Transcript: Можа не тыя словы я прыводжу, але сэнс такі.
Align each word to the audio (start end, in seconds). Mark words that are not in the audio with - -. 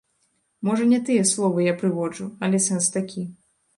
Можа 0.69 0.87
не 0.93 0.97
тыя 1.09 1.27
словы 1.33 1.67
я 1.67 1.75
прыводжу, 1.81 2.31
але 2.49 2.63
сэнс 2.69 2.85
такі. 2.97 3.29